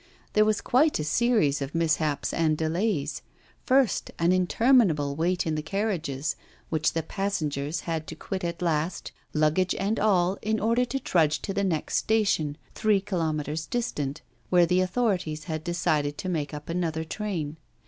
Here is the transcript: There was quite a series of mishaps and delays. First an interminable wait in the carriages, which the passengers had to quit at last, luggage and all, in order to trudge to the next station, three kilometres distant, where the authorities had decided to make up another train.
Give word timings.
There 0.33 0.45
was 0.45 0.61
quite 0.61 0.97
a 0.97 1.03
series 1.03 1.61
of 1.61 1.75
mishaps 1.75 2.33
and 2.33 2.57
delays. 2.57 3.21
First 3.67 4.09
an 4.17 4.31
interminable 4.31 5.15
wait 5.15 5.45
in 5.45 5.53
the 5.53 5.61
carriages, 5.61 6.35
which 6.69 6.93
the 6.93 7.03
passengers 7.03 7.81
had 7.81 8.07
to 8.07 8.15
quit 8.15 8.43
at 8.43 8.63
last, 8.63 9.11
luggage 9.35 9.75
and 9.75 9.99
all, 9.99 10.39
in 10.41 10.59
order 10.59 10.85
to 10.85 10.99
trudge 10.99 11.39
to 11.43 11.53
the 11.53 11.63
next 11.63 11.97
station, 11.97 12.57
three 12.73 12.99
kilometres 12.99 13.67
distant, 13.67 14.23
where 14.49 14.65
the 14.65 14.81
authorities 14.81 15.43
had 15.43 15.63
decided 15.63 16.17
to 16.17 16.29
make 16.29 16.51
up 16.51 16.67
another 16.67 17.03
train. 17.03 17.57